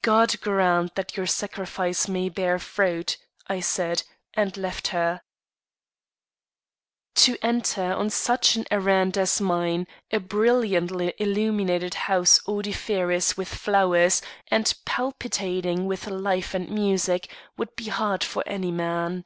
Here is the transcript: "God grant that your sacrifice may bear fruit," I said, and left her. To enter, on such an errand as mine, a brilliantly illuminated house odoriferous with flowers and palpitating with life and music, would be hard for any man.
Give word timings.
"God 0.00 0.40
grant 0.40 0.94
that 0.94 1.16
your 1.16 1.26
sacrifice 1.26 2.06
may 2.06 2.28
bear 2.28 2.56
fruit," 2.60 3.16
I 3.48 3.58
said, 3.58 4.04
and 4.32 4.56
left 4.56 4.86
her. 4.94 5.22
To 7.16 7.36
enter, 7.42 7.92
on 7.92 8.10
such 8.10 8.54
an 8.54 8.66
errand 8.70 9.18
as 9.18 9.40
mine, 9.40 9.88
a 10.12 10.20
brilliantly 10.20 11.14
illuminated 11.18 11.94
house 11.94 12.38
odoriferous 12.46 13.36
with 13.36 13.48
flowers 13.48 14.22
and 14.52 14.72
palpitating 14.84 15.86
with 15.86 16.06
life 16.06 16.54
and 16.54 16.70
music, 16.70 17.28
would 17.56 17.74
be 17.74 17.88
hard 17.88 18.22
for 18.22 18.44
any 18.46 18.70
man. 18.70 19.24